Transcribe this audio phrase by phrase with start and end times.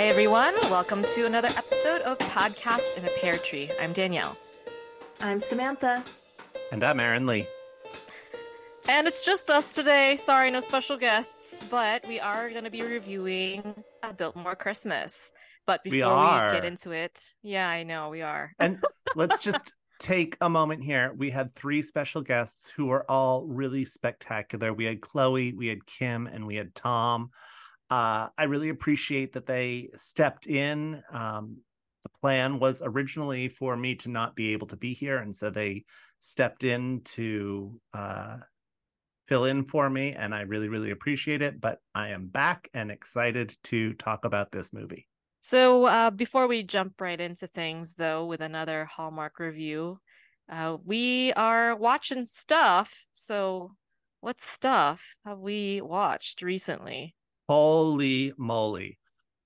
[0.00, 3.70] Hey everyone, welcome to another episode of Podcast in a Pear Tree.
[3.78, 4.34] I'm Danielle.
[5.20, 6.02] I'm Samantha.
[6.72, 7.46] And I'm Aaron Lee.
[8.88, 10.16] And it's just us today.
[10.16, 15.32] Sorry, no special guests, but we are going to be reviewing A Biltmore Christmas.
[15.66, 18.54] But before we, we, get into it, yeah, I know we are.
[18.58, 18.82] and
[19.16, 21.12] let's just take a moment here.
[21.14, 24.72] We had three special guests who were all really spectacular.
[24.72, 27.32] We had Chloe, we had Kim, and we had Tom.
[27.90, 31.02] Uh, I really appreciate that they stepped in.
[31.10, 31.58] Um,
[32.04, 35.50] the plan was originally for me to not be able to be here, and so
[35.50, 35.84] they
[36.20, 38.36] stepped in to uh,
[39.26, 41.60] fill in for me, and I really, really appreciate it.
[41.60, 45.08] But I am back and excited to talk about this movie.
[45.40, 50.00] So, uh, before we jump right into things, though, with another Hallmark review,
[50.48, 53.06] uh, we are watching stuff.
[53.12, 53.72] So,
[54.20, 57.14] what stuff have we watched recently?
[57.50, 58.96] Holy moly.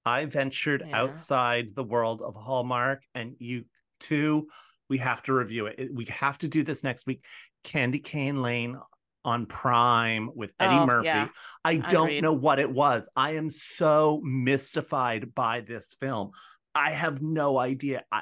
[0.04, 1.00] I ventured yeah.
[1.00, 3.64] outside the world of Hallmark, and you
[3.98, 4.48] too.
[4.90, 5.88] We have to review it.
[5.90, 7.24] We have to do this next week.
[7.62, 8.78] Candy Cane Lane
[9.24, 11.06] on Prime with Eddie oh, Murphy.
[11.06, 11.28] Yeah.
[11.64, 12.20] I don't Agreed.
[12.20, 13.08] know what it was.
[13.16, 16.32] I am so mystified by this film.
[16.74, 18.04] I have no idea.
[18.12, 18.20] I,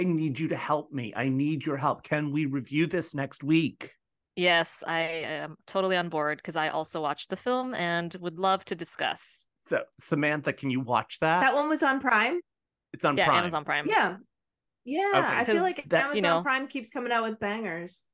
[0.00, 1.12] I need you to help me.
[1.14, 2.02] I need your help.
[2.02, 3.92] Can we review this next week?
[4.38, 8.64] Yes, I am totally on board because I also watched the film and would love
[8.66, 9.48] to discuss.
[9.66, 11.40] So, Samantha, can you watch that?
[11.40, 12.38] That one was on Prime.
[12.92, 13.38] It's on yeah, Prime.
[13.38, 13.86] Amazon Prime.
[13.88, 14.16] Yeah,
[14.84, 15.10] yeah.
[15.12, 15.26] Okay.
[15.26, 18.04] I feel like that, Amazon you know, Prime keeps coming out with bangers.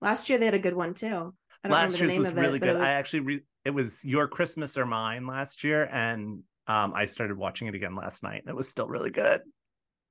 [0.00, 1.34] Last year they had a good one too.
[1.68, 2.76] last year's was really it, good.
[2.76, 2.84] Was...
[2.84, 7.36] I actually re- it was your Christmas or mine last year, and um, I started
[7.36, 9.42] watching it again last night, and it was still really good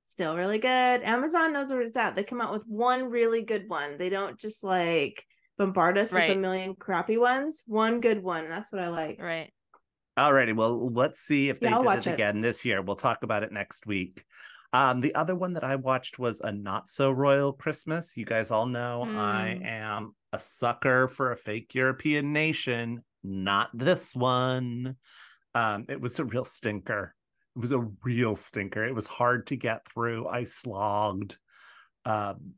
[0.04, 1.02] still really good.
[1.02, 2.16] Amazon knows where it's at.
[2.16, 3.98] They come out with one really good one.
[3.98, 5.22] They don't just like
[5.58, 6.28] bombard us right.
[6.28, 7.62] with a million crappy ones.
[7.66, 8.44] One good one.
[8.44, 9.20] That's what I like.
[9.20, 9.52] Right.
[10.18, 10.56] Alrighty.
[10.56, 12.82] Well, let's see if they yeah, did it, it again this year.
[12.82, 14.24] We'll talk about it next week.
[14.72, 18.16] Um, the other one that I watched was a not so royal Christmas.
[18.16, 19.16] You guys all know mm.
[19.16, 23.02] I am a sucker for a fake European nation.
[23.22, 24.96] Not this one.
[25.54, 27.14] Um, it was a real stinker.
[27.56, 28.84] It was a real stinker.
[28.84, 30.28] It was hard to get through.
[30.28, 31.38] I slogged.
[32.04, 32.54] Um,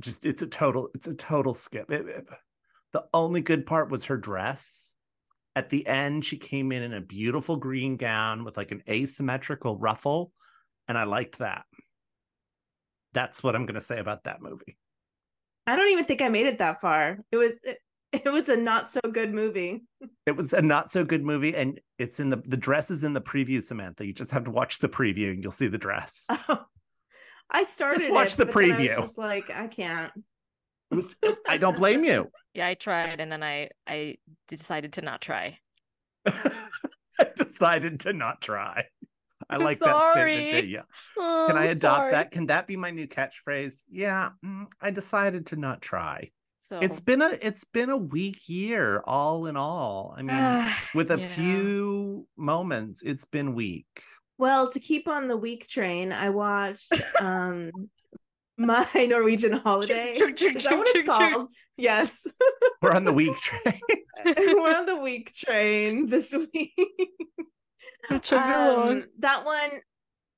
[0.00, 1.90] just it's a total it's a total skip.
[1.90, 2.26] It, it,
[2.92, 4.94] the only good part was her dress.
[5.54, 9.78] At the end, she came in in a beautiful green gown with like an asymmetrical
[9.78, 10.32] ruffle,
[10.86, 11.64] and I liked that.
[13.14, 14.76] That's what I'm going to say about that movie.
[15.66, 17.18] I don't even think I made it that far.
[17.32, 17.78] It was it,
[18.12, 19.82] it was a not so good movie.
[20.26, 23.14] It was a not so good movie, and it's in the the dress is in
[23.14, 23.62] the preview.
[23.62, 26.26] Samantha, you just have to watch the preview, and you'll see the dress.
[26.48, 26.64] Oh,
[27.50, 28.00] I started.
[28.00, 28.92] Just watch it, the preview.
[28.92, 30.12] I just like I can't.
[30.90, 31.16] Was,
[31.48, 32.30] I don't blame you.
[32.54, 34.16] Yeah, I tried, and then I I
[34.48, 35.58] decided to not try.
[36.26, 38.86] I decided to not try.
[39.50, 40.62] I like that statement.
[40.62, 40.80] Do you?
[41.18, 42.12] Oh, Can I adopt sorry.
[42.12, 42.30] that?
[42.30, 43.74] Can that be my new catchphrase?
[43.90, 46.30] Yeah, mm, I decided to not try.
[46.56, 50.14] So it's been a it's been a weak year, all in all.
[50.16, 51.26] I mean, with a yeah.
[51.28, 54.02] few moments, it's been weak.
[54.38, 57.70] Well, to keep on the week train, I watched um
[58.58, 60.10] my Norwegian holiday.
[60.10, 61.50] Is that what it's called?
[61.76, 62.26] Yes.
[62.82, 63.80] We're on the week train.
[64.24, 66.72] We're on the week train this week.
[68.10, 69.70] um, that one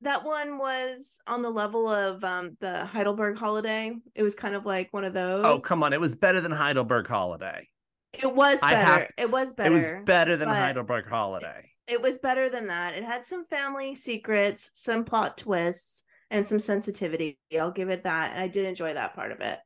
[0.00, 3.96] that one was on the level of um the Heidelberg holiday.
[4.14, 5.44] It was kind of like one of those.
[5.44, 5.92] Oh, come on.
[5.92, 7.68] It was better than Heidelberg holiday.
[8.14, 8.76] It was better.
[8.76, 9.70] Have, it was better.
[9.70, 12.94] It was better than Heidelberg holiday it was better than that.
[12.94, 17.38] It had some family secrets, some plot twists, and some sensitivity.
[17.58, 18.36] I'll give it that.
[18.36, 19.58] I did enjoy that part of it.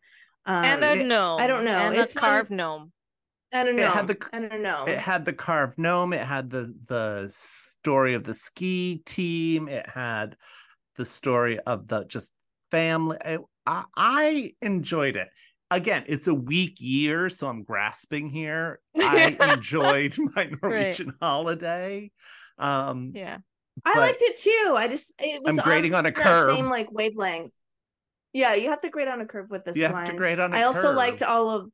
[0.46, 1.40] Um, and a gnome.
[1.40, 1.70] I don't know.
[1.70, 2.92] And it's a carved one, gnome.
[3.52, 3.84] I don't know.
[3.84, 4.84] It had the, I don't know.
[4.86, 6.12] It had the carved gnome.
[6.12, 9.68] It had the the story of the ski team.
[9.68, 10.36] It had
[10.96, 12.32] the story of the just
[12.70, 13.18] family.
[13.66, 15.28] I, I enjoyed it
[15.76, 18.80] again, it's a weak year, so I'm grasping here.
[18.96, 21.16] I enjoyed my Norwegian right.
[21.20, 22.10] holiday.
[22.58, 23.38] Um, yeah,
[23.84, 24.74] I liked it too.
[24.76, 27.52] I just it was I'm grading on, on a curve, same like wavelength.
[28.32, 29.94] Yeah, you have to grade on a curve with this you one.
[29.94, 30.54] Have to grade on.
[30.54, 30.96] I also curve.
[30.96, 31.70] liked all of.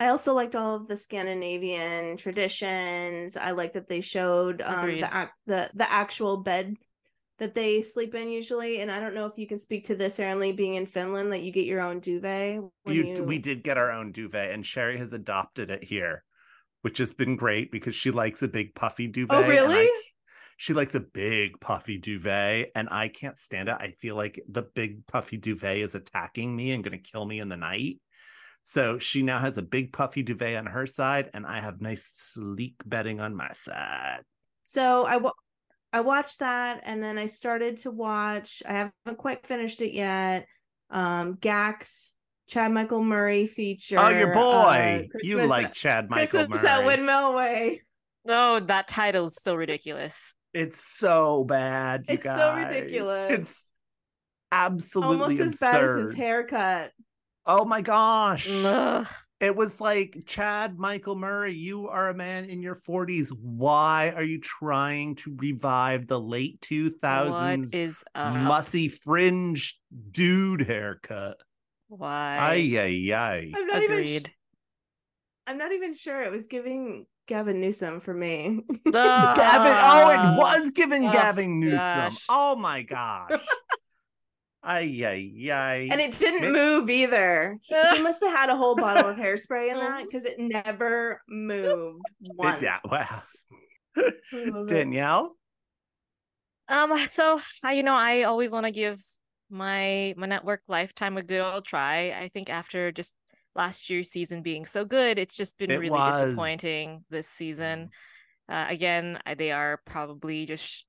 [0.00, 3.36] I also liked all of the Scandinavian traditions.
[3.36, 6.76] I like that they showed um, the the the actual bed
[7.38, 8.80] that they sleep in usually.
[8.80, 11.32] And I don't know if you can speak to this, Aaron Lee, being in Finland,
[11.32, 12.60] that you get your own duvet.
[12.86, 13.24] You, you...
[13.24, 16.24] We did get our own duvet, and Sherry has adopted it here,
[16.82, 19.44] which has been great because she likes a big puffy duvet.
[19.44, 19.84] Oh, really?
[19.84, 20.02] I,
[20.56, 23.76] she likes a big puffy duvet, and I can't stand it.
[23.80, 27.40] I feel like the big puffy duvet is attacking me and going to kill me
[27.40, 27.98] in the night.
[28.62, 32.12] So she now has a big puffy duvet on her side, and I have nice
[32.16, 34.20] sleek bedding on my side.
[34.62, 35.16] So I
[35.92, 40.46] I watched that and then I started to watch, I haven't quite finished it yet.
[40.90, 42.12] Um Gax
[42.48, 43.98] Chad Michael Murray feature.
[43.98, 45.08] Oh, your boy.
[45.14, 46.72] Uh, you like Chad Michael Christmas Murray.
[46.72, 47.80] at Windmill Way.
[48.28, 50.36] Oh, that title's so ridiculous.
[50.52, 52.04] It's so bad.
[52.08, 52.38] it's guys.
[52.38, 53.32] so ridiculous.
[53.32, 53.68] It's
[54.52, 55.72] absolutely almost as absurd.
[55.72, 56.92] bad as his haircut.
[57.46, 58.48] Oh my gosh.
[58.50, 59.06] Ugh.
[59.42, 63.30] It was like Chad Michael Murray, you are a man in your 40s.
[63.40, 68.36] Why are you trying to revive the late 2000s what is up?
[68.36, 69.76] mussy fringe
[70.12, 71.38] dude haircut?
[71.88, 72.38] Why?
[72.40, 73.52] Ay ay ay.
[73.52, 74.08] I'm not Agreed.
[74.08, 74.20] even.
[74.20, 74.34] Sh-
[75.48, 76.22] I'm not even sure.
[76.22, 78.60] It was giving Gavin Newsom for me.
[78.86, 79.72] Uh, Gavin.
[79.74, 81.78] Oh, it was giving oh, Gavin Newsom.
[81.78, 82.24] Gosh.
[82.28, 83.32] Oh my gosh.
[84.64, 85.88] Ay, ay, ay.
[85.90, 87.58] And it didn't it, move either.
[87.62, 91.20] He, he, must have had a whole bottle of hairspray in that because it never
[91.28, 92.62] moved once.
[92.62, 94.64] Yeah, wow.
[94.66, 95.36] Danielle?
[96.68, 98.98] Um, so I, you know, I always want to give
[99.50, 102.10] my my network lifetime a good old try.
[102.10, 103.14] I think after just
[103.56, 106.20] last year's season being so good, it's just been it really was.
[106.20, 107.90] disappointing this season.
[108.50, 108.54] Mm.
[108.54, 110.86] Uh, again, they are probably just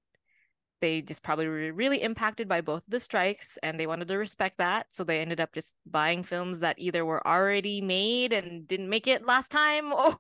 [0.83, 4.17] they just probably were really impacted by both of the strikes and they wanted to
[4.17, 8.67] respect that so they ended up just buying films that either were already made and
[8.67, 10.17] didn't make it last time or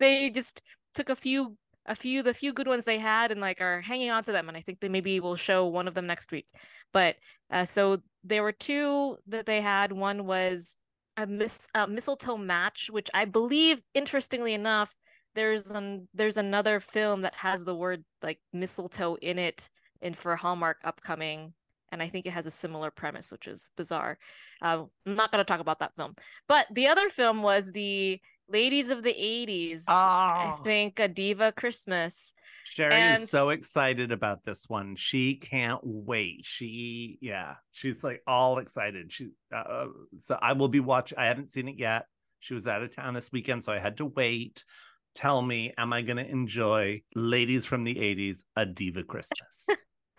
[0.00, 0.62] they just
[0.94, 1.56] took a few
[1.86, 4.48] a few the few good ones they had and like are hanging on to them
[4.48, 6.46] and i think they maybe will show one of them next week.
[6.92, 7.14] But
[7.48, 9.92] uh, so there were two that they had.
[9.92, 10.76] One was
[11.16, 14.96] a, mis- a mistletoe match which i believe interestingly enough
[15.34, 19.68] there's an there's another film that has the word like mistletoe in it
[20.00, 21.52] and for Hallmark upcoming
[21.90, 24.16] and I think it has a similar premise, which is bizarre.
[24.62, 26.14] Uh, I'm not going to talk about that film,
[26.48, 28.18] but the other film was the
[28.52, 29.84] Ladies of the '80s.
[29.88, 29.92] Oh.
[29.94, 32.34] I think a Diva Christmas.
[32.64, 33.22] Sherry and...
[33.22, 34.94] is so excited about this one.
[34.96, 36.40] She can't wait.
[36.44, 39.10] She, yeah, she's like all excited.
[39.10, 39.86] She, uh, uh
[40.20, 41.18] so I will be watching.
[41.18, 42.06] I haven't seen it yet.
[42.40, 44.64] She was out of town this weekend, so I had to wait
[45.14, 49.66] tell me, am I going to enjoy Ladies from the 80s, A Diva Christmas?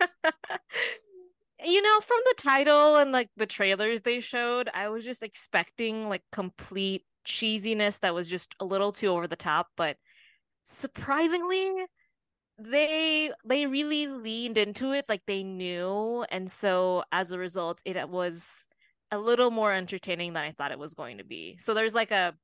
[1.64, 6.08] you know, from the title and like the trailers they showed, I was just expecting
[6.08, 9.96] like complete cheesiness that was just a little too over the top, but
[10.64, 11.72] surprisingly,
[12.58, 18.08] they they really leaned into it like they knew and so as a result it
[18.08, 18.66] was
[19.10, 21.56] a little more entertaining than I thought it was going to be.
[21.58, 22.34] So there's like a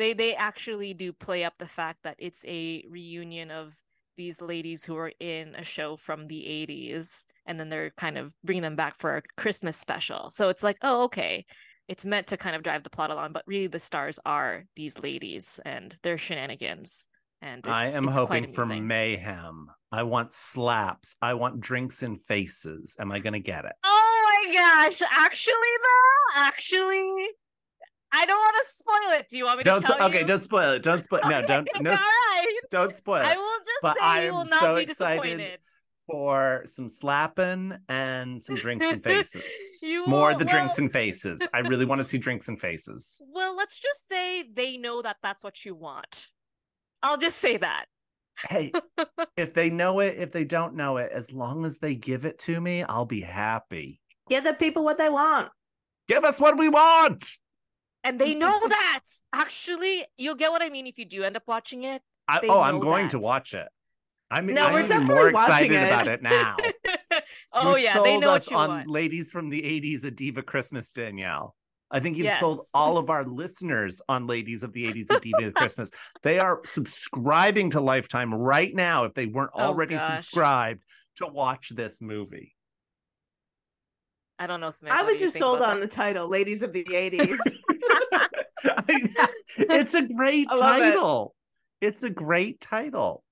[0.00, 3.74] they they actually do play up the fact that it's a reunion of
[4.16, 8.34] these ladies who are in a show from the 80s and then they're kind of
[8.44, 10.30] bringing them back for a christmas special.
[10.30, 11.44] So it's like oh okay.
[11.88, 14.98] It's meant to kind of drive the plot along but really the stars are these
[14.98, 17.08] ladies and their shenanigans
[17.42, 19.68] and i am hoping for mayhem.
[19.92, 21.16] I want slaps.
[21.20, 22.96] I want drinks in faces.
[22.98, 23.72] Am i gonna get it?
[23.84, 25.02] Oh my gosh.
[25.10, 27.28] Actually though actually
[28.12, 29.28] I don't want to spoil it.
[29.28, 30.26] Do you want me to don't, to tell okay, you?
[30.26, 30.82] don't spoil it.
[30.82, 31.20] Don't spoil.
[31.24, 31.68] No, don't.
[31.80, 32.46] No, All right.
[32.70, 33.26] Don't spoil it.
[33.26, 35.58] I will just but say I you will not so be disappointed.
[36.10, 39.44] For some slapping and some drinks and faces.
[40.08, 41.40] More the well, drinks and faces.
[41.54, 43.22] I really want to see drinks and faces.
[43.32, 46.26] Well, let's just say they know that that's what you want.
[47.04, 47.84] I'll just say that.
[48.48, 48.72] hey,
[49.36, 52.40] if they know it, if they don't know it, as long as they give it
[52.40, 54.00] to me, I'll be happy.
[54.28, 55.48] Give the people what they want.
[56.08, 57.24] Give us what we want
[58.04, 59.00] and they know that.
[59.32, 62.02] Actually, you'll get what I mean if you do end up watching it.
[62.28, 63.12] I, oh, I'm going that.
[63.12, 63.68] to watch it.
[64.30, 65.88] I mean, no, I'm we're definitely more excited it.
[65.88, 66.56] about it now.
[67.52, 68.90] oh you yeah, they know what you on want.
[68.90, 71.56] Ladies from the '80s, a Diva Christmas, Danielle.
[71.90, 72.38] I think you've yes.
[72.38, 75.90] told all of our listeners on Ladies of the 80s, a Diva Christmas.
[76.22, 80.84] They are subscribing to Lifetime right now if they weren't oh, already oh, subscribed
[81.16, 82.54] to watch this movie.
[84.38, 84.92] I don't know, Smith.
[84.92, 85.90] I was just sold on that?
[85.90, 87.36] the title, Ladies of the 80s.
[89.56, 91.34] it's a great title.
[91.80, 91.86] It.
[91.88, 93.24] It's a great title.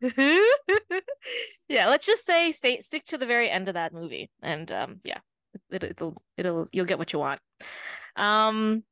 [0.00, 5.00] yeah, let's just say stay stick to the very end of that movie, and um,
[5.04, 5.18] yeah,
[5.70, 7.40] it, it'll it'll you'll get what you want.
[8.16, 8.84] Um,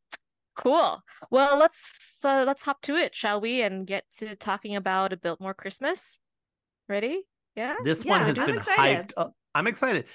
[0.54, 1.02] cool.
[1.30, 5.16] Well, let's uh, let's hop to it, shall we, and get to talking about a
[5.16, 6.18] Biltmore Christmas.
[6.88, 7.22] Ready?
[7.54, 7.74] Yeah.
[7.82, 9.08] This yeah, one has I'm been excited.
[9.08, 9.12] hyped.
[9.16, 10.06] Uh, I'm excited.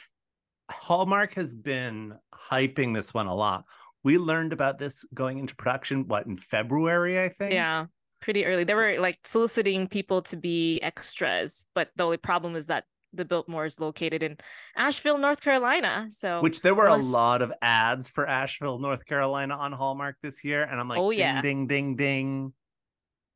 [0.70, 3.66] Hallmark has been hyping this one a lot
[4.04, 7.86] we learned about this going into production what in february i think yeah
[8.22, 12.68] pretty early they were like soliciting people to be extras but the only problem is
[12.68, 14.38] that the biltmore is located in
[14.76, 19.56] asheville north carolina so which there were a lot of ads for asheville north carolina
[19.56, 22.54] on hallmark this year and i'm like oh, yeah ding ding ding ding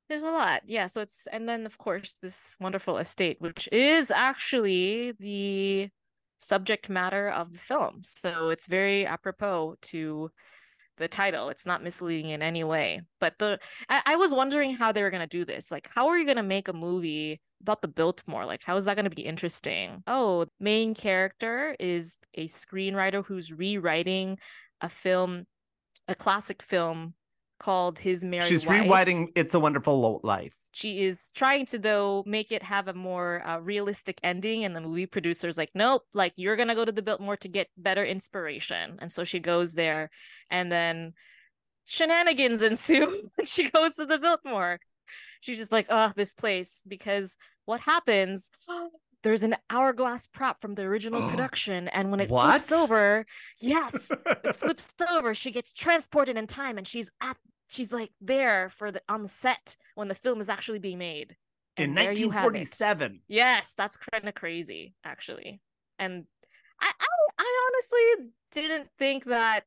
[0.09, 0.61] There's a lot.
[0.67, 0.87] Yeah.
[0.87, 5.89] So it's, and then of course, this wonderful estate, which is actually the
[6.43, 8.01] subject matter of the film.
[8.03, 10.31] So it's very apropos to
[10.97, 11.49] the title.
[11.49, 13.01] It's not misleading in any way.
[13.19, 13.59] But the
[13.89, 15.71] I, I was wondering how they were gonna do this.
[15.71, 18.45] Like, how are you gonna make a movie about the Biltmore?
[18.45, 20.03] Like, how is that gonna be interesting?
[20.07, 24.37] Oh, main character is a screenwriter who's rewriting
[24.81, 25.45] a film,
[26.07, 27.13] a classic film
[27.59, 28.81] called His Merry She's Wife.
[28.83, 30.53] rewriting It's a Wonderful Life.
[30.73, 34.81] She is trying to though make it have a more uh, realistic ending, and the
[34.81, 38.97] movie producer's like, "Nope, like you're gonna go to the Biltmore to get better inspiration."
[38.99, 40.09] And so she goes there,
[40.49, 41.13] and then
[41.85, 43.29] shenanigans ensue.
[43.43, 44.79] she goes to the Biltmore.
[45.41, 48.49] She's just like, "Oh, this place," because what happens?
[49.21, 52.49] there's an hourglass prop from the original production and when it what?
[52.49, 53.25] flips over
[53.61, 54.11] yes
[54.43, 57.37] it flips over she gets transported in time and she's at
[57.73, 61.35] she's like there for the on the set when the film is actually being made
[61.77, 65.59] and in 1947 yes that's kind of crazy actually
[65.99, 66.25] and
[66.81, 67.07] I, I
[67.39, 69.65] i honestly didn't think that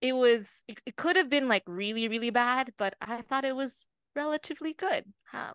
[0.00, 3.56] it was it, it could have been like really really bad but i thought it
[3.56, 5.52] was relatively good um,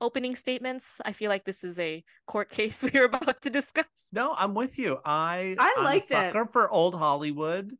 [0.00, 1.00] opening statements.
[1.04, 3.86] I feel like this is a court case we are about to discuss.
[4.12, 4.98] No, I'm with you.
[5.04, 6.52] I I liked I'm a sucker it.
[6.52, 7.72] for old Hollywood.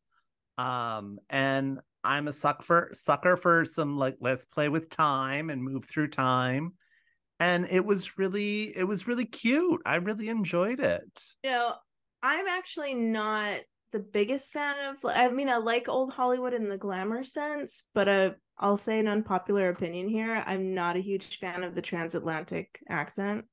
[0.56, 5.62] Um and I'm a sucker for sucker for some like let's play with time and
[5.62, 6.74] move through time.
[7.40, 9.82] And it was really it was really cute.
[9.86, 11.24] I really enjoyed it.
[11.44, 11.74] You know,
[12.22, 13.58] I'm actually not
[13.92, 18.08] the biggest fan of I mean I like old Hollywood in the glamour sense, but
[18.08, 20.42] uh I'll say an unpopular opinion here.
[20.46, 23.44] I'm not a huge fan of the transatlantic accent.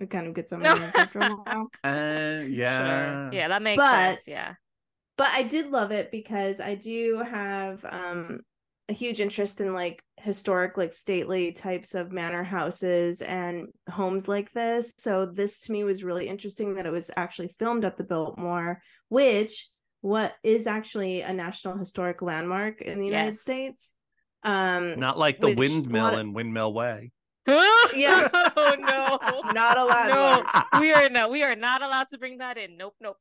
[0.00, 1.68] It kind of gets on my nerves after a while.
[1.84, 3.30] Uh, yeah.
[3.30, 3.38] Sure.
[3.38, 4.24] Yeah, that makes but, sense.
[4.28, 4.54] Yeah.
[5.18, 8.40] But I did love it because I do have um
[8.88, 14.50] a huge interest in like historic like stately types of manor houses and homes like
[14.52, 18.02] this so this to me was really interesting that it was actually filmed at the
[18.02, 19.68] biltmore which
[20.00, 23.12] what is actually a national historic landmark in the yes.
[23.12, 23.98] united states
[24.44, 27.10] um, not like the windmill in Windmill Way.
[27.46, 28.28] yeah.
[28.56, 29.50] oh no.
[29.52, 30.44] not allowed.
[30.72, 32.76] No, we are no, we are not allowed to bring that in.
[32.76, 33.16] Nope, nope.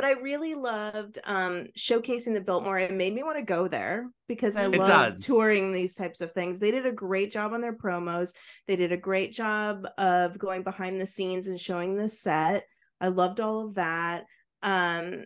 [0.00, 2.78] But I really loved um showcasing the Biltmore.
[2.78, 6.58] It made me want to go there because I love touring these types of things.
[6.58, 8.30] They did a great job on their promos.
[8.66, 12.64] They did a great job of going behind the scenes and showing the set.
[12.98, 14.24] I loved all of that.
[14.62, 15.24] Um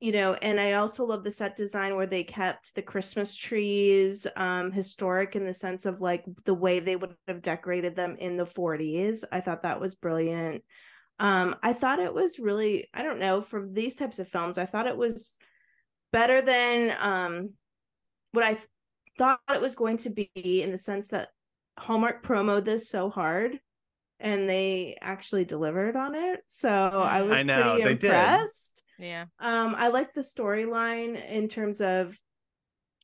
[0.00, 4.28] you know and i also love the set design where they kept the christmas trees
[4.36, 8.36] um historic in the sense of like the way they would have decorated them in
[8.36, 10.62] the 40s i thought that was brilliant
[11.18, 14.64] um i thought it was really i don't know for these types of films i
[14.64, 15.36] thought it was
[16.12, 17.50] better than um
[18.32, 18.66] what i th-
[19.16, 21.28] thought it was going to be in the sense that
[21.78, 23.58] hallmark promoted this so hard
[24.20, 26.40] and they actually delivered on it.
[26.46, 28.82] So i was I know, pretty impressed.
[28.98, 29.24] Did yeah.
[29.38, 32.16] Um, I like the storyline in terms of,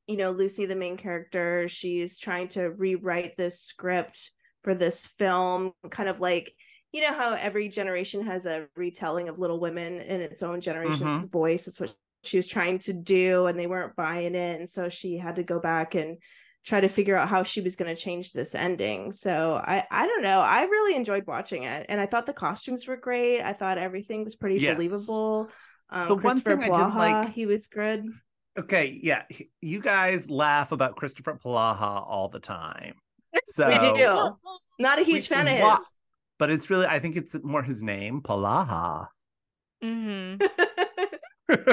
[0.09, 4.33] you know, Lucy, the main character, she's trying to rewrite this script
[4.65, 6.53] for this film, kind of like,
[6.95, 11.25] you know, how every generation has a retelling of Little Women in its own generation's
[11.25, 11.27] mm-hmm.
[11.27, 11.65] voice.
[11.65, 14.61] That's what she was trying to do, and they weren't buying it.
[14.61, 16.19] And so she had to go back and
[16.65, 19.13] try to figure out how she was going to change this ending.
[19.13, 20.39] So I I don't know.
[20.39, 23.43] I really enjoyed watching it and I thought the costumes were great.
[23.43, 24.77] I thought everything was pretty yes.
[24.77, 25.51] believable.
[25.91, 28.07] Um, the one thing Polaha, I didn't like, he was good.
[28.57, 29.25] Okay, yeah,
[29.61, 32.95] you guys laugh about Kristoffer Polaha all the time.
[33.47, 34.39] So we do.
[34.79, 35.93] Not a huge we, fan of his,
[36.39, 39.09] but it's really I think it's more his name, Polaha.
[39.83, 40.45] Mm-hmm.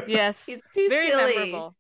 [0.08, 1.36] yes, he's too very silly.
[1.36, 1.76] memorable.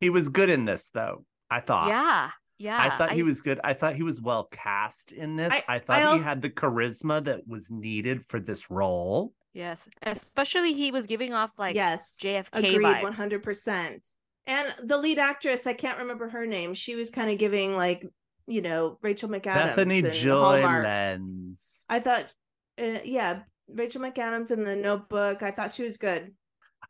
[0.00, 1.24] He was good in this, though.
[1.50, 1.88] I thought.
[1.88, 2.78] Yeah, yeah.
[2.80, 3.14] I thought I...
[3.14, 3.60] he was good.
[3.64, 5.52] I thought he was well cast in this.
[5.52, 9.32] I, I thought I he had the charisma that was needed for this role.
[9.54, 14.06] Yes, especially he was giving off like yes JFK agreed one hundred percent.
[14.46, 16.72] And the lead actress, I can't remember her name.
[16.72, 18.06] She was kind of giving like
[18.48, 21.84] you know Rachel McAdams, Bethany Joy Lenz.
[21.88, 22.32] I thought,
[22.80, 25.42] uh, yeah, Rachel McAdams in the Notebook.
[25.42, 26.34] I thought she was good.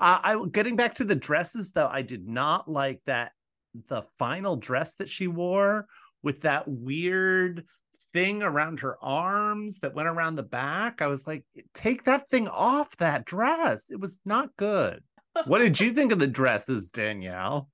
[0.00, 3.32] Uh, I getting back to the dresses though, I did not like that
[3.88, 5.86] the final dress that she wore
[6.22, 7.64] with that weird
[8.12, 11.02] thing around her arms that went around the back.
[11.02, 13.90] I was like, take that thing off that dress.
[13.90, 15.02] It was not good.
[15.46, 17.68] what did you think of the dresses, Danielle?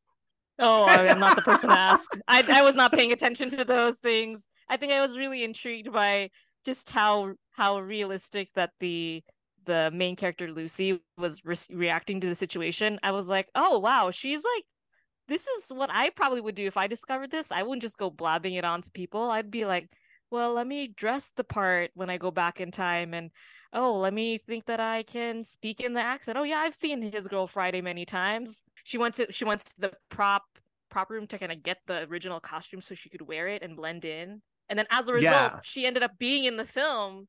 [0.58, 2.08] Oh, I'm not the person to ask.
[2.28, 4.46] I, I was not paying attention to those things.
[4.68, 6.30] I think I was really intrigued by
[6.64, 9.22] just how how realistic that the
[9.64, 12.98] the main character Lucy was re- reacting to the situation.
[13.02, 14.64] I was like, oh wow, she's like
[15.28, 17.50] this is what I probably would do if I discovered this.
[17.50, 19.30] I wouldn't just go blabbing it on to people.
[19.30, 19.88] I'd be like,
[20.34, 23.30] well, let me dress the part when I go back in time and
[23.72, 26.36] oh, let me think that I can speak in the accent.
[26.36, 28.64] Oh yeah, I've seen his girl Friday many times.
[28.82, 30.42] She went to she went to the prop
[30.90, 33.76] prop room to kind of get the original costume so she could wear it and
[33.76, 34.42] blend in.
[34.68, 35.60] And then as a result, yeah.
[35.62, 37.28] she ended up being in the film,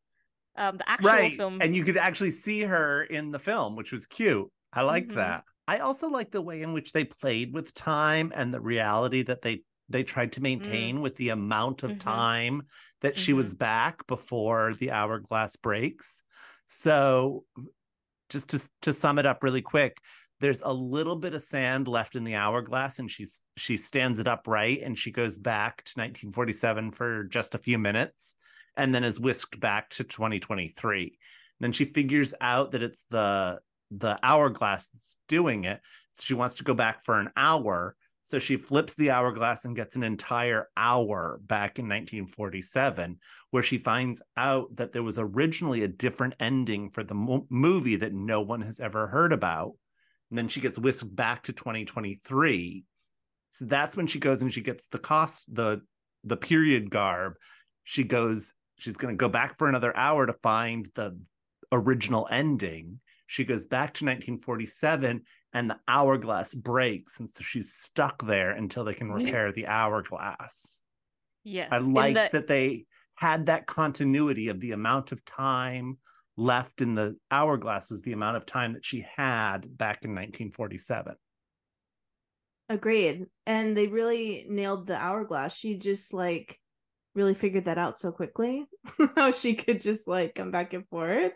[0.58, 1.34] um, the actual right.
[1.34, 1.62] film.
[1.62, 4.50] And you could actually see her in the film, which was cute.
[4.74, 5.18] I liked mm-hmm.
[5.18, 5.44] that.
[5.68, 9.42] I also like the way in which they played with time and the reality that
[9.42, 10.44] they they tried to mm.
[10.44, 11.02] maintain mm.
[11.02, 12.00] with the amount of mm-hmm.
[12.00, 12.64] time
[13.02, 13.22] that mm-hmm.
[13.22, 16.22] she was back before the hourglass breaks.
[16.68, 17.46] So
[18.30, 20.00] just to to sum it up really quick,
[20.42, 24.28] there's a little bit of sand left in the hourglass and she's she stands it
[24.28, 28.36] upright and she goes back to 1947 for just a few minutes
[28.78, 31.18] and then is whisked back to 2023
[31.60, 33.60] then she figures out that it's the
[33.92, 35.80] the hourglass that's doing it
[36.14, 39.76] so she wants to go back for an hour so she flips the hourglass and
[39.76, 43.20] gets an entire hour back in 1947,
[43.52, 47.98] where she finds out that there was originally a different ending for the mo- movie
[47.98, 49.74] that no one has ever heard about.
[50.32, 52.84] And then she gets whisked back to 2023.
[53.50, 55.82] So that's when she goes and she gets the cost, the
[56.24, 57.34] the period garb.
[57.84, 61.16] She goes, she's going to go back for another hour to find the
[61.72, 63.00] original ending.
[63.28, 65.22] She goes back to 1947
[65.54, 67.20] and the hourglass breaks.
[67.20, 70.82] And so she's stuck there until they can repair the hourglass.
[71.44, 71.70] Yes.
[71.72, 72.40] I liked the...
[72.40, 75.98] that they had that continuity of the amount of time
[76.38, 81.16] left in the hourglass was the amount of time that she had back in 1947.
[82.68, 83.26] Agreed.
[83.46, 85.56] And they really nailed the hourglass.
[85.56, 86.60] She just like
[87.14, 88.66] really figured that out so quickly.
[89.16, 91.32] How she could just like come back and forth.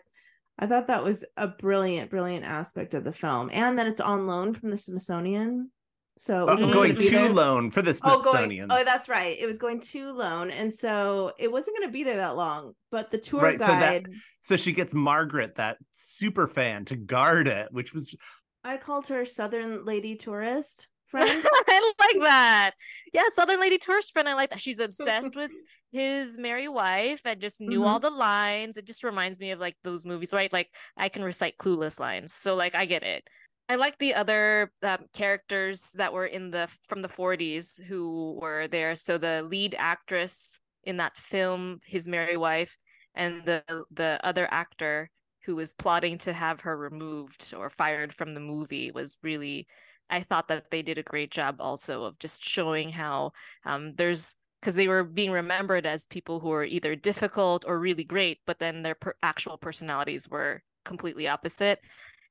[0.60, 4.26] I thought that was a brilliant, brilliant aspect of the film, and that it's on
[4.26, 5.70] loan from the Smithsonian.
[6.18, 7.30] So oh, going to there.
[7.30, 8.66] loan for the Smithsonian.
[8.66, 9.38] Oh, going, oh, that's right.
[9.40, 12.74] It was going to loan, and so it wasn't going to be there that long.
[12.90, 14.04] But the tour right, guide.
[14.06, 18.14] So, that, so she gets Margaret, that super fan, to guard it, which was.
[18.62, 21.30] I called her Southern Lady Tourist friend.
[21.32, 22.72] I like that.
[23.14, 24.28] Yeah, Southern Lady Tourist friend.
[24.28, 24.60] I like that.
[24.60, 25.50] She's obsessed with
[25.90, 27.88] his merry wife and just knew mm-hmm.
[27.88, 28.76] all the lines.
[28.76, 30.52] It just reminds me of like those movies, right?
[30.52, 32.32] Like I can recite clueless lines.
[32.32, 33.28] So like I get it.
[33.68, 38.66] I like the other um, characters that were in the from the 40s who were
[38.68, 38.96] there.
[38.96, 42.76] So the lead actress in that film, his merry wife,
[43.14, 45.10] and the the other actor
[45.44, 49.66] who was plotting to have her removed or fired from the movie was really
[50.10, 53.32] I thought that they did a great job also of just showing how
[53.64, 58.04] um, there's because they were being remembered as people who were either difficult or really
[58.04, 61.80] great, but then their per- actual personalities were completely opposite.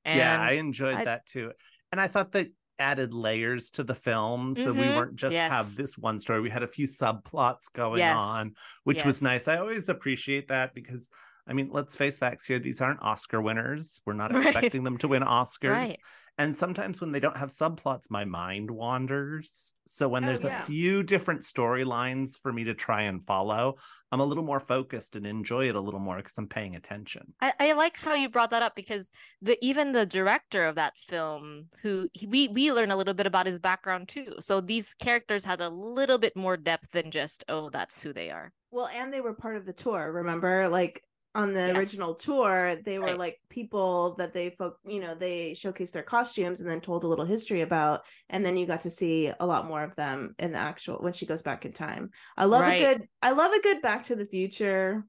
[0.06, 1.06] And yeah, I enjoyed I...
[1.06, 1.52] that too.
[1.92, 4.56] And I thought that added layers to the film.
[4.56, 4.80] So mm-hmm.
[4.80, 5.52] we weren't just yes.
[5.52, 6.42] have this one story.
[6.42, 8.18] We had a few subplots going yes.
[8.20, 8.54] on,
[8.86, 9.06] which yes.
[9.06, 9.48] was nice.
[9.48, 11.10] I always appreciate that because
[11.50, 12.60] I mean, let's face facts here.
[12.60, 14.02] These aren't Oscar winners.
[14.06, 14.46] We're not right.
[14.46, 15.72] expecting them to win Oscars.
[15.72, 16.00] Right
[16.40, 20.64] and sometimes when they don't have subplots my mind wanders so when oh, there's yeah.
[20.64, 23.76] a few different storylines for me to try and follow
[24.12, 27.34] i'm a little more focused and enjoy it a little more because i'm paying attention
[27.42, 30.98] I, I, like how you brought that up because the even the director of that
[30.98, 34.96] film who he, we we learn a little bit about his background too so these
[34.96, 38.90] characters had a little bit more depth than just oh that's who they are well
[38.96, 41.04] and they were part of the tour remember like
[41.36, 41.76] on the yes.
[41.76, 43.18] original tour they were right.
[43.18, 47.08] like people that they folk you know they showcased their costumes and then told a
[47.08, 50.52] little history about and then you got to see a lot more of them in
[50.52, 52.82] the actual when she goes back in time i love right.
[52.82, 55.06] a good i love a good back to the future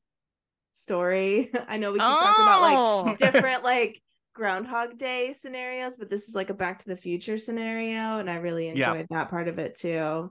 [0.73, 2.21] story i know we keep oh.
[2.21, 3.17] talking about like oh.
[3.33, 4.01] different like
[4.35, 8.37] groundhog day scenarios but this is like a back to the future scenario and i
[8.37, 9.19] really enjoyed yeah.
[9.19, 10.31] that part of it too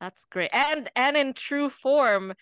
[0.00, 2.32] that's great and and in true form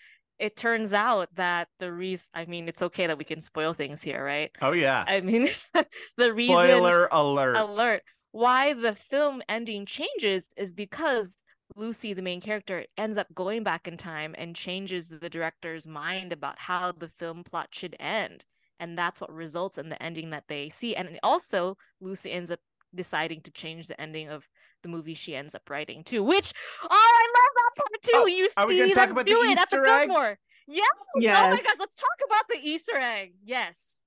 [0.41, 4.01] it turns out that the reason I mean it's okay that we can spoil things
[4.01, 4.51] here, right?
[4.61, 5.05] Oh yeah.
[5.07, 5.49] I mean
[6.17, 8.01] the reason spoiler alert alert
[8.31, 11.43] why the film ending changes is because
[11.75, 16.33] Lucy, the main character, ends up going back in time and changes the director's mind
[16.33, 18.43] about how the film plot should end.
[18.79, 20.95] And that's what results in the ending that they see.
[20.95, 22.59] And also, Lucy ends up
[22.93, 24.47] deciding to change the ending of
[24.83, 26.23] the movie she ends up writing too.
[26.23, 26.51] Which
[26.83, 28.11] oh, I love that part too.
[28.13, 30.37] Oh, you see them do it at the Biltmore.
[30.67, 30.87] Yes.
[31.15, 31.37] yes.
[31.37, 33.33] Oh my god, let's talk about the Easter egg.
[33.43, 34.01] Yes.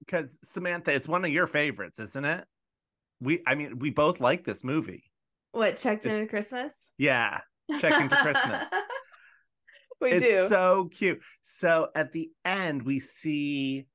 [0.00, 2.44] Because Samantha, it's one of your favorites, isn't it?
[3.20, 5.04] We, I mean, we both like this movie.
[5.52, 6.90] What checked into Christmas?
[6.96, 7.40] Yeah,
[7.80, 8.62] check into Christmas.
[10.00, 10.48] we it's do.
[10.48, 11.20] So cute.
[11.42, 13.86] So at the end, we see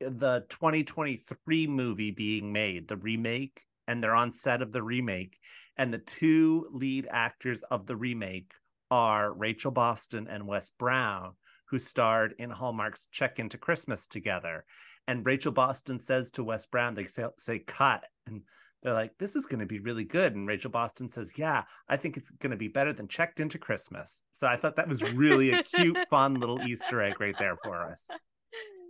[0.00, 5.38] the 2023 movie being made, the remake and they're on set of the remake.
[5.76, 8.52] And the two lead actors of the remake
[8.90, 11.32] are Rachel Boston and Wes Brown,
[11.68, 14.64] who starred in Hallmark's Check Into Christmas together.
[15.08, 18.04] And Rachel Boston says to Wes Brown, they say, say cut.
[18.26, 18.42] And
[18.82, 20.34] they're like, this is going to be really good.
[20.34, 23.58] And Rachel Boston says, yeah, I think it's going to be better than Checked Into
[23.58, 24.22] Christmas.
[24.32, 27.90] So I thought that was really a cute, fun little Easter egg right there for
[27.90, 28.08] us.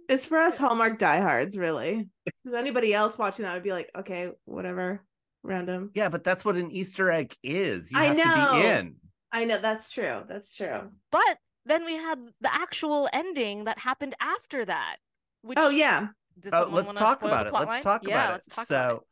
[0.09, 2.09] It's for us Hallmark diehards, really.
[2.25, 5.05] Because anybody else watching that would be like, okay, whatever,
[5.43, 5.91] random.
[5.95, 7.91] Yeah, but that's what an Easter egg is.
[7.91, 8.25] You I have know.
[8.25, 8.97] to be in.
[9.33, 10.23] I know that's true.
[10.29, 10.91] That's true.
[11.11, 14.97] But then we had the actual ending that happened after that.
[15.43, 16.09] Which oh yeah.
[16.53, 17.53] Oh, let's talk about it.
[17.53, 18.51] Let's talk yeah, about let's it.
[18.51, 19.03] Talk so, about it.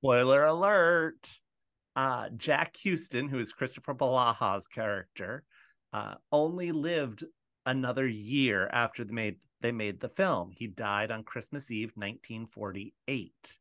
[0.00, 1.30] spoiler alert:
[1.96, 5.44] uh, Jack Houston, who is Kristoffer Polaha's character,
[5.92, 7.24] uh, only lived
[7.66, 10.50] another year after they made they made the film.
[10.52, 13.58] He died on Christmas Eve, 1948,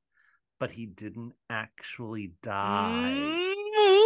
[0.59, 3.13] but he didn't actually die.
[3.15, 4.03] Mm-hmm.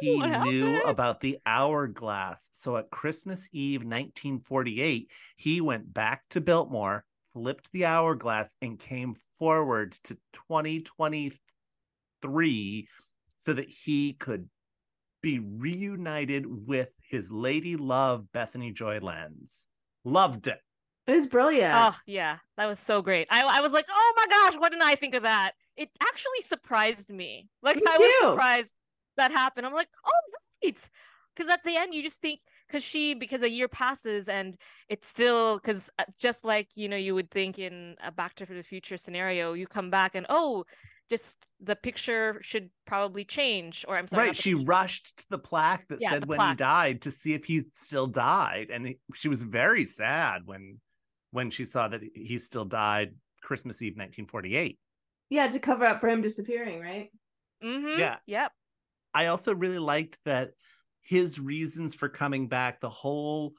[0.00, 0.90] He what knew happened?
[0.90, 2.48] about the hourglass.
[2.52, 9.14] So at Christmas Eve, 1948, he went back to Biltmore, flipped the hourglass, and came
[9.38, 12.88] forward to 2023
[13.36, 14.48] so that he could
[15.22, 19.68] be reunited with his lady love, Bethany Joy Lenz.
[20.04, 20.58] Loved it.
[21.06, 21.74] It was brilliant.
[21.74, 23.26] Oh yeah, that was so great.
[23.30, 25.52] I I was like, oh my gosh, what didn't I think of that?
[25.76, 27.48] It actually surprised me.
[27.62, 28.74] Like me I was surprised
[29.16, 29.66] that happened.
[29.66, 30.10] I'm like, oh
[30.62, 30.90] right,
[31.34, 34.56] because at the end you just think because she because a year passes and
[34.88, 38.46] it's still because uh, just like you know you would think in a Back to
[38.46, 40.64] the Future scenario, you come back and oh
[41.10, 45.86] just the picture should probably change or i'm sorry right she rushed to the plaque
[45.88, 46.52] that yeah, said when plaque.
[46.52, 50.80] he died to see if he still died and he, she was very sad when
[51.32, 54.78] when she saw that he still died christmas eve 1948
[55.30, 57.10] yeah to cover up for him disappearing right?
[57.62, 57.98] Mm-hmm.
[57.98, 58.16] yeah.
[58.26, 58.52] Yep.
[59.14, 60.52] I also really liked that
[61.02, 63.52] his reasons for coming back the whole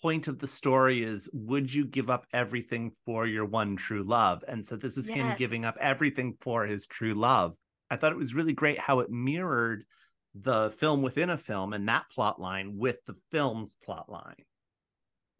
[0.00, 4.44] point of the story is would you give up everything for your one true love?
[4.46, 5.16] And so this is yes.
[5.16, 7.54] him giving up everything for his true love.
[7.90, 9.84] I thought it was really great how it mirrored
[10.34, 14.36] the film within a film and that plot line with the film's plot line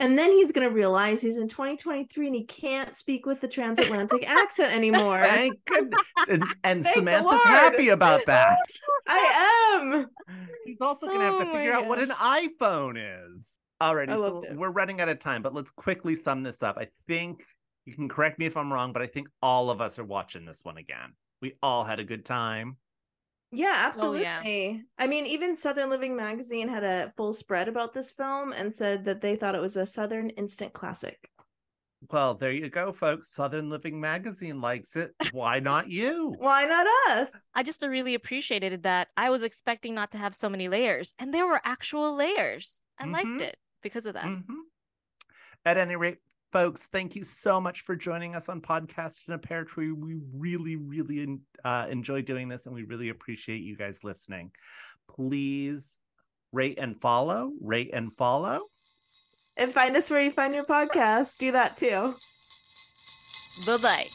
[0.01, 3.49] and then he's going to realize he's in 2023 and he can't speak with the
[3.49, 5.21] transatlantic accent anymore.
[5.21, 6.01] Thank goodness.
[6.29, 8.59] And, and Samantha's happy about that.
[9.09, 10.07] I am.
[10.65, 13.59] He's also going to have to oh figure out what an iPhone is.
[13.83, 14.57] Alrighty, so it.
[14.57, 16.77] we're running out of time, but let's quickly sum this up.
[16.79, 17.45] I think
[17.85, 20.45] you can correct me if I'm wrong, but I think all of us are watching
[20.45, 21.13] this one again.
[21.41, 22.77] We all had a good time.
[23.51, 24.27] Yeah, absolutely.
[24.27, 24.77] Oh, yeah.
[24.99, 29.05] I mean, even Southern Living magazine had a full spread about this film and said
[29.07, 31.31] that they thought it was a Southern instant classic.
[32.11, 33.35] Well, there you go, folks.
[33.35, 35.15] Southern Living magazine likes it.
[35.33, 36.35] Why not you?
[36.39, 37.47] Why not us?
[37.55, 39.09] I just really appreciated that.
[39.17, 42.81] I was expecting not to have so many layers, and there were actual layers.
[42.99, 43.13] I mm-hmm.
[43.13, 44.27] liked it because of that.
[44.27, 44.55] Mm-hmm.
[45.65, 46.19] At any rate,
[46.53, 49.93] folks, thank you so much for joining us on Podcast in a Pear Tree.
[49.93, 54.51] We really, really uh, enjoy doing this and we really appreciate you guys listening.
[55.09, 55.99] Please
[56.53, 58.61] rate and follow, rate and follow.
[59.57, 61.39] And find us where you find your podcast.
[61.39, 62.15] Do that too.
[63.67, 64.07] Bye bye.